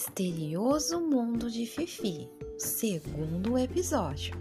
Misterioso 0.00 0.98
Mundo 0.98 1.50
de 1.50 1.66
Fifi, 1.66 2.26
segundo 2.56 3.58
episódio. 3.58 4.34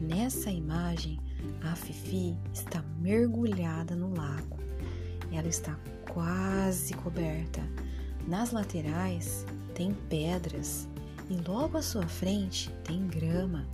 Nessa 0.00 0.52
imagem, 0.52 1.18
a 1.64 1.74
Fifi 1.74 2.38
está 2.52 2.80
mergulhada 3.00 3.96
no 3.96 4.14
lago. 4.14 4.56
Ela 5.32 5.48
está 5.48 5.76
quase 6.12 6.94
coberta. 6.94 7.60
Nas 8.28 8.52
laterais 8.52 9.44
tem 9.74 9.92
pedras 10.08 10.86
e 11.28 11.34
logo 11.44 11.76
à 11.76 11.82
sua 11.82 12.06
frente 12.06 12.70
tem 12.84 13.04
grama. 13.08 13.66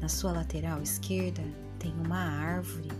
Na 0.00 0.08
sua 0.08 0.30
lateral 0.30 0.80
esquerda 0.80 1.42
tem 1.80 1.92
uma 1.94 2.22
árvore 2.22 2.90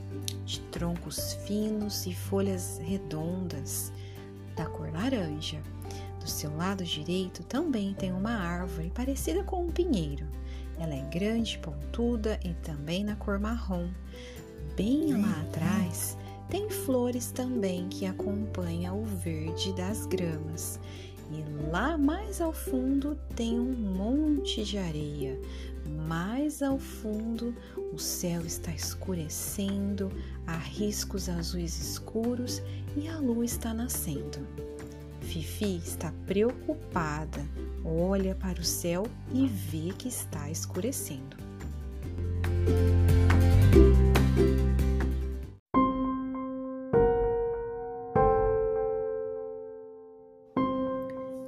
de 0.44 0.60
troncos 0.72 1.34
finos 1.46 2.04
e 2.04 2.12
folhas 2.12 2.78
redondas 2.78 3.92
da 4.56 4.66
cor 4.66 4.92
laranja. 4.92 5.62
Do 6.20 6.28
seu 6.28 6.54
lado 6.54 6.84
direito 6.84 7.42
também 7.42 7.94
tem 7.94 8.12
uma 8.12 8.32
árvore 8.32 8.92
parecida 8.94 9.42
com 9.42 9.64
um 9.64 9.70
pinheiro. 9.70 10.26
Ela 10.78 10.94
é 10.94 11.02
grande, 11.10 11.58
pontuda 11.58 12.38
e 12.44 12.54
também 12.54 13.02
na 13.02 13.16
cor 13.16 13.38
marrom. 13.38 13.88
Bem 14.76 15.14
lá 15.20 15.40
atrás 15.42 16.16
tem 16.50 16.68
flores 16.68 17.30
também 17.30 17.88
que 17.88 18.06
acompanham 18.06 19.00
o 19.00 19.04
verde 19.04 19.72
das 19.74 20.04
gramas. 20.06 20.80
E 21.30 21.70
lá 21.70 21.96
mais 21.96 22.40
ao 22.40 22.52
fundo 22.52 23.16
tem 23.36 23.58
um 23.58 23.72
monte 23.72 24.64
de 24.64 24.76
areia. 24.76 25.40
Mais 26.06 26.60
ao 26.60 26.78
fundo, 26.78 27.54
o 27.92 27.98
céu 27.98 28.44
está 28.44 28.72
escurecendo, 28.72 30.10
há 30.46 30.56
riscos 30.56 31.28
azuis 31.28 31.80
escuros 31.80 32.60
e 32.96 33.08
a 33.08 33.18
lua 33.18 33.44
está 33.44 33.72
nascendo. 33.72 34.46
Fifi 35.30 35.76
está 35.76 36.12
preocupada, 36.26 37.46
olha 37.84 38.34
para 38.34 38.60
o 38.60 38.64
céu 38.64 39.06
e 39.32 39.46
vê 39.46 39.92
que 39.96 40.08
está 40.08 40.50
escurecendo. 40.50 41.36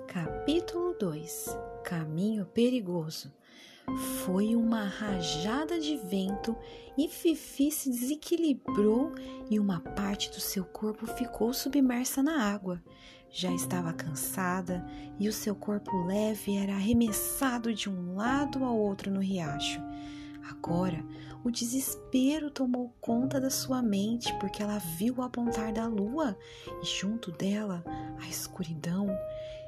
Capítulo 0.07 0.95
2 0.97 1.49
Caminho 1.83 2.47
Perigoso 2.47 3.33
foi 4.25 4.55
uma 4.55 4.85
rajada 4.85 5.79
de 5.79 5.97
vento 5.97 6.57
e 6.97 7.09
Fifi 7.09 7.71
se 7.71 7.91
desequilibrou 7.91 9.13
e 9.51 9.59
uma 9.59 9.81
parte 9.81 10.31
do 10.31 10.41
seu 10.41 10.65
corpo 10.65 11.07
ficou 11.07 11.53
submersa 11.53 12.23
na 12.23 12.43
água. 12.43 12.83
Já 13.31 13.51
estava 13.53 13.93
cansada 13.93 14.85
e 15.19 15.29
o 15.29 15.33
seu 15.33 15.55
corpo 15.55 15.91
leve 16.05 16.57
era 16.57 16.75
arremessado 16.75 17.73
de 17.73 17.89
um 17.89 18.15
lado 18.15 18.63
ao 18.63 18.77
outro 18.77 19.11
no 19.11 19.21
riacho. 19.21 19.81
Agora, 20.51 21.05
o 21.45 21.51
desespero 21.51 22.51
tomou 22.51 22.95
conta 23.01 23.41
da 23.41 23.51
sua 23.51 23.83
mente 23.83 24.33
porque 24.39 24.63
ela 24.63 24.79
viu 24.79 25.17
o 25.17 25.23
apontar 25.23 25.73
da 25.73 25.87
lua 25.87 26.37
e 26.83 26.87
junto 26.87 27.33
dela 27.33 27.85
a 28.21 28.29
escuridão 28.29 29.09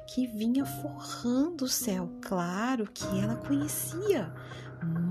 que 0.07 0.27
vinha 0.27 0.65
forrando 0.65 1.65
o 1.65 1.69
céu. 1.69 2.09
Claro 2.21 2.87
que 2.93 3.19
ela 3.19 3.35
conhecia. 3.35 4.33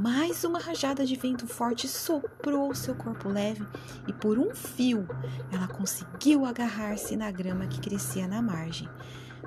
Mais 0.01 0.45
uma 0.45 0.61
rajada 0.61 1.05
de 1.05 1.17
vento 1.17 1.47
forte 1.47 1.89
soprou 1.89 2.75
seu 2.75 2.95
corpo 2.95 3.29
leve 3.29 3.67
e 4.07 4.13
por 4.13 4.39
um 4.39 4.55
fio 4.55 5.07
ela 5.51 5.67
conseguiu 5.67 6.45
agarrar-se 6.45 7.17
na 7.17 7.31
grama 7.31 7.67
que 7.67 7.81
crescia 7.81 8.29
na 8.29 8.41
margem. 8.41 8.89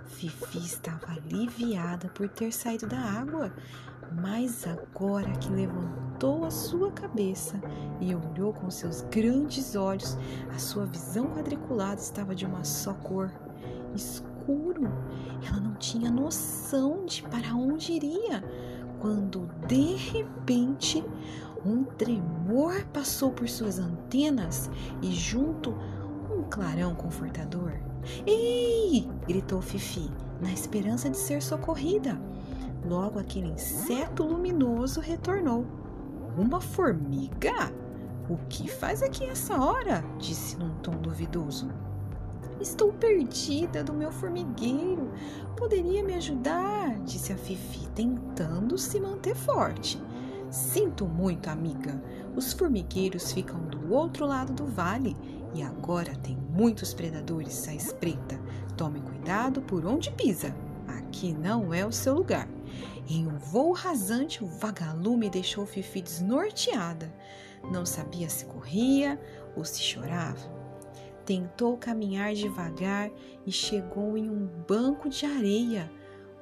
Fifi 0.06 0.58
estava 0.58 1.12
aliviada 1.12 2.10
por 2.10 2.28
ter 2.28 2.52
saído 2.52 2.88
da 2.88 3.00
água, 3.00 3.54
mas 4.12 4.66
agora 4.68 5.32
que 5.34 5.50
levantou 5.50 6.46
a 6.46 6.52
sua 6.52 6.92
cabeça 6.92 7.60
e 8.00 8.14
olhou 8.16 8.54
com 8.54 8.70
seus 8.70 9.02
grandes 9.02 9.76
olhos, 9.76 10.18
a 10.56 10.60
sua 10.60 10.86
visão 10.86 11.28
quadriculada 11.28 12.02
estava 12.02 12.34
de 12.36 12.46
uma 12.46 12.64
só 12.64 12.94
cor, 12.94 13.32
escuro. 13.96 14.90
Ela 15.48 15.60
não 15.60 15.76
tinha 15.76 16.10
noção 16.10 17.06
de 17.06 17.24
para 17.24 17.54
onde 17.54 17.94
iria 17.94 18.44
quando 19.00 19.48
de 19.68 19.96
repente 19.96 21.04
um 21.66 21.84
tremor 21.84 22.86
passou 22.94 23.32
por 23.32 23.48
suas 23.48 23.80
antenas 23.80 24.70
e 25.02 25.12
junto 25.12 25.72
um 26.32 26.44
clarão 26.44 26.96
confortador. 26.96 27.74
Ei! 28.26 29.10
gritou 29.28 29.62
Fifi, 29.62 30.10
na 30.42 30.52
esperança 30.52 31.10
de 31.10 31.18
ser 31.18 31.42
socorrida. 31.42 32.20
Logo 32.88 33.20
aquele 33.20 33.50
inseto 33.50 34.24
luminoso 34.24 35.02
retornou. 35.02 35.66
Uma 36.38 36.62
formiga? 36.62 37.74
O 38.30 38.38
que 38.50 38.70
faz 38.70 39.04
aqui 39.04 39.26
essa 39.26 39.60
hora? 39.60 40.04
disse 40.18 40.58
num 40.58 40.74
tom 40.76 40.92
duvidoso. 40.92 41.70
Estou 42.62 42.94
perdida 42.94 43.84
do 43.84 43.94
meu 43.94 44.12
formigueiro. 44.12 45.12
Poderia 45.58 46.02
me 46.02 46.14
ajudar? 46.14 46.98
disse 47.02 47.34
a 47.34 47.38
Fifi, 47.38 47.90
tentando 47.90 48.78
se 48.78 49.00
manter 49.02 49.36
forte. 49.36 50.02
Sinto 50.50 51.06
muito, 51.06 51.50
amiga. 51.50 52.02
Os 52.38 52.54
formigueiros 52.54 53.34
ficam 53.34 53.60
do 53.66 53.94
outro 53.94 54.26
lado 54.26 54.54
do 54.54 54.66
vale 54.66 55.16
e 55.54 55.62
agora 55.62 56.16
tem 56.16 56.38
muitos 56.38 56.94
predadores 56.94 57.68
à 57.68 57.74
espreita. 57.74 58.40
Tome 58.78 59.02
cuidado 59.02 59.62
por 59.62 59.86
onde 59.86 60.10
pisa. 60.12 60.56
Aqui 60.88 61.34
não 61.34 61.74
é 61.74 61.86
o 61.86 61.92
seu 61.92 62.14
lugar. 62.14 62.48
Em 63.10 63.26
um 63.26 63.38
voo 63.38 63.72
rasante, 63.72 64.44
o 64.44 64.48
vagalume 64.48 65.30
deixou 65.30 65.66
Fifi 65.66 66.02
desnorteada. 66.02 67.14
Não 67.72 67.86
sabia 67.86 68.30
se 68.30 68.46
corria 68.46 69.20
ou 69.56 69.64
se 69.64 69.82
chorava. 69.82 70.58
Tentou 71.26 71.78
caminhar 71.78 72.34
devagar 72.34 73.10
e 73.46 73.52
chegou 73.52 74.18
em 74.18 74.30
um 74.30 74.48
banco 74.68 75.10
de 75.10 75.26
areia. 75.26 75.92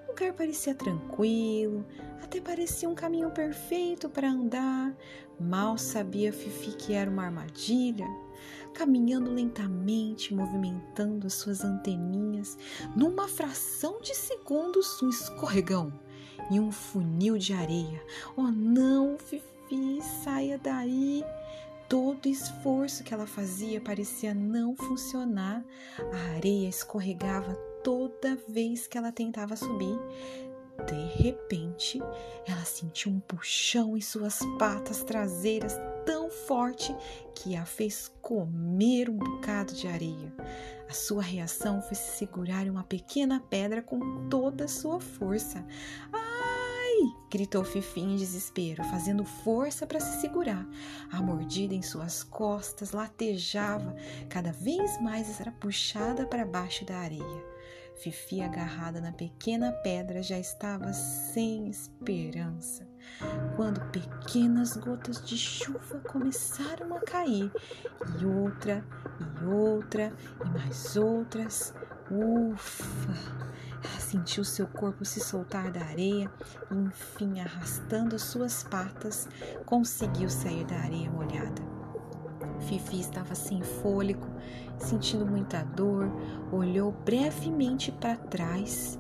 O 0.04 0.12
lugar 0.12 0.34
parecia 0.34 0.74
tranquilo, 0.74 1.86
até 2.24 2.40
parecia 2.40 2.90
um 2.90 2.96
caminho 2.96 3.32
perfeito 3.32 4.10
para 4.10 4.30
andar. 4.30 4.96
Mal 5.40 5.78
sabia 5.78 6.34
Fifi 6.34 6.72
que 6.72 6.94
era 6.94 7.10
uma 7.10 7.26
armadilha. 7.26 8.08
Caminhando 8.74 9.32
lentamente, 9.32 10.34
movimentando 10.34 11.28
as 11.28 11.34
suas 11.34 11.64
anteninhas, 11.64 12.58
numa 12.96 13.28
fração 13.28 14.02
de 14.02 14.14
segundos, 14.14 15.02
um 15.02 15.10
escorregão 15.10 15.94
e 16.52 16.60
um 16.60 16.72
funil 16.72 17.38
de 17.38 17.54
areia. 17.54 18.02
Oh 18.36 18.44
não, 18.44 19.18
Fifi, 19.18 20.02
saia 20.24 20.58
daí! 20.58 21.24
Todo 21.88 22.28
esforço 22.28 23.04
que 23.04 23.14
ela 23.14 23.28
fazia 23.28 23.80
parecia 23.80 24.34
não 24.34 24.76
funcionar. 24.76 25.64
A 26.00 26.36
areia 26.36 26.68
escorregava 26.68 27.54
toda 27.84 28.38
vez 28.48 28.88
que 28.88 28.98
ela 28.98 29.12
tentava 29.12 29.56
subir. 29.56 30.00
De 30.88 31.24
repente, 31.24 32.00
ela 32.46 32.66
sentiu 32.66 33.12
um 33.12 33.20
puxão 33.20 33.96
em 33.96 34.02
suas 34.02 34.40
patas 34.60 35.04
traseiras 35.04 35.80
tão 36.06 36.30
forte 36.30 36.96
que 37.34 37.56
a 37.56 37.66
fez 37.66 38.12
comer 38.22 39.10
um 39.10 39.18
bocado 39.18 39.74
de 39.74 39.88
areia. 39.88 40.34
A 40.90 40.94
sua 40.94 41.22
reação 41.22 41.82
foi 41.82 41.96
se 41.96 42.18
segurar 42.18 42.68
uma 42.68 42.84
pequena 42.84 43.40
pedra 43.50 43.82
com 43.82 44.28
toda 44.28 44.66
a 44.66 44.68
sua 44.68 45.00
força. 45.00 45.66
Ah, 46.98 47.28
gritou 47.30 47.64
Fifi 47.64 48.00
em 48.00 48.16
desespero, 48.16 48.84
fazendo 48.86 49.26
força 49.26 49.86
para 49.86 50.00
se 50.00 50.22
segurar. 50.22 50.66
A 51.12 51.22
mordida 51.22 51.74
em 51.74 51.82
suas 51.82 52.24
costas 52.24 52.92
latejava, 52.92 53.96
cada 54.30 54.52
vez 54.52 55.02
mais 55.02 55.40
era 55.40 55.52
puxada 55.52 56.26
para 56.26 56.46
baixo 56.46 56.86
da 56.86 56.98
areia. 56.98 57.56
Fifi, 57.96 58.42
agarrada 58.42 59.00
na 59.00 59.12
pequena 59.12 59.72
pedra, 59.72 60.22
já 60.22 60.38
estava 60.38 60.92
sem 60.92 61.70
esperança. 61.70 62.88
Quando 63.56 63.80
pequenas 63.92 64.76
gotas 64.76 65.24
de 65.24 65.38
chuva 65.38 66.00
começaram 66.02 66.96
a 66.96 67.00
cair, 67.00 67.52
e 68.20 68.26
outra, 68.26 68.84
e 69.20 69.46
outra, 69.46 70.14
e 70.44 70.50
mais 70.50 70.98
outras, 70.98 71.74
ufa! 72.12 73.55
Sentiu 73.88 74.44
seu 74.44 74.68
corpo 74.68 75.06
se 75.06 75.20
soltar 75.20 75.72
da 75.72 75.82
areia 75.82 76.32
e, 76.72 76.76
enfim, 76.76 77.40
arrastando 77.40 78.18
suas 78.20 78.64
patas, 78.64 79.28
conseguiu 79.66 80.30
sair 80.30 80.66
da 80.66 80.76
areia 80.78 81.10
molhada. 81.10 81.62
Fifi 82.62 83.00
estava 83.00 83.36
sem 83.36 83.62
fôlego, 83.62 84.28
sentindo 84.78 85.26
muita 85.26 85.64
dor, 85.64 86.12
olhou 86.52 86.92
brevemente 86.92 87.92
para 87.92 88.16
trás, 88.16 88.98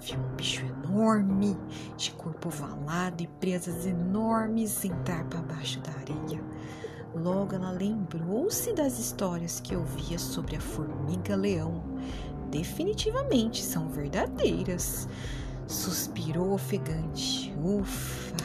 viu 0.00 0.18
um 0.18 0.36
bicho 0.36 0.64
enorme, 0.64 1.56
de 1.96 2.12
corpo 2.12 2.48
ovalado 2.48 3.22
e 3.22 3.26
presas 3.26 3.86
enormes 3.86 4.84
entrar 4.84 5.24
para 5.24 5.42
baixo 5.42 5.80
da 5.80 5.92
areia. 5.92 6.42
Logo 7.14 7.54
ela 7.54 7.70
lembrou-se 7.70 8.72
das 8.72 8.98
histórias 8.98 9.60
que 9.60 9.76
ouvia 9.76 10.18
sobre 10.18 10.56
a 10.56 10.60
formiga-leão 10.60 11.93
definitivamente 12.50 13.62
são 13.62 13.88
verdadeiras. 13.88 15.08
suspirou 15.66 16.52
ofegante. 16.52 17.54
Ufa, 17.62 18.36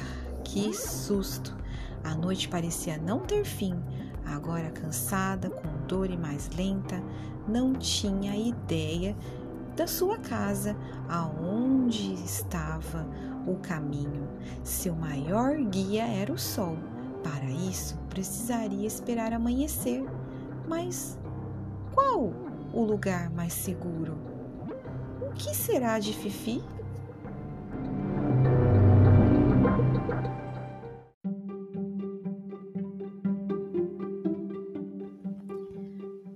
que 0.43 0.73
susto! 0.73 1.55
A 2.03 2.15
noite 2.15 2.47
parecia 2.47 2.97
não 2.97 3.19
ter 3.19 3.43
fim. 3.43 3.75
Agora 4.25 4.69
cansada, 4.71 5.49
com 5.49 5.67
dor 5.87 6.09
e 6.09 6.17
mais 6.17 6.49
lenta, 6.55 7.03
não 7.47 7.73
tinha 7.73 8.35
ideia 8.35 9.15
da 9.75 9.87
sua 9.87 10.17
casa, 10.17 10.75
aonde 11.07 12.13
estava 12.13 13.07
o 13.47 13.55
caminho. 13.57 14.27
Seu 14.63 14.95
maior 14.95 15.57
guia 15.57 16.05
era 16.05 16.31
o 16.31 16.37
sol. 16.37 16.77
Para 17.23 17.45
isso, 17.45 17.97
precisaria 18.09 18.87
esperar 18.87 19.33
amanhecer. 19.33 20.05
Mas 20.67 21.17
qual 21.93 22.31
o 22.73 22.83
lugar 22.83 23.29
mais 23.29 23.53
seguro? 23.53 24.17
O 25.21 25.33
que 25.33 25.55
será 25.55 25.99
de 25.99 26.13
Fifi? 26.13 26.63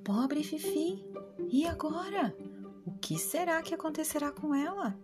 Pobre 0.04 0.44
Fifi, 0.44 1.04
e 1.50 1.66
agora? 1.66 2.36
O 2.86 2.92
que 2.94 3.18
será 3.18 3.62
que 3.62 3.74
acontecerá 3.74 4.32
com 4.32 4.54
ela? 4.54 4.98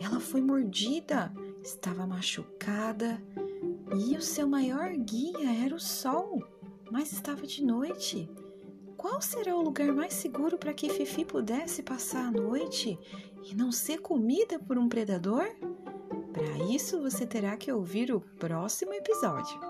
Ela 0.00 0.20
foi 0.20 0.40
mordida, 0.40 1.32
estava 1.62 2.06
machucada 2.06 3.22
e 3.94 4.16
o 4.16 4.22
seu 4.22 4.48
maior 4.48 4.90
guia 4.96 5.64
era 5.64 5.74
o 5.74 5.80
sol, 5.80 6.42
mas 6.90 7.12
estava 7.12 7.46
de 7.46 7.64
noite. 7.64 8.28
Qual 8.96 9.20
será 9.20 9.54
o 9.54 9.62
lugar 9.62 9.92
mais 9.92 10.14
seguro 10.14 10.56
para 10.56 10.72
que 10.72 10.88
Fifi 10.88 11.24
pudesse 11.24 11.82
passar 11.82 12.26
a 12.26 12.30
noite 12.30 12.98
e 13.44 13.54
não 13.54 13.70
ser 13.70 14.00
comida 14.00 14.58
por 14.58 14.78
um 14.78 14.88
predador? 14.88 15.46
Para 16.32 16.64
isso 16.72 17.00
você 17.00 17.26
terá 17.26 17.56
que 17.56 17.70
ouvir 17.70 18.12
o 18.12 18.20
próximo 18.20 18.92
episódio. 18.92 19.60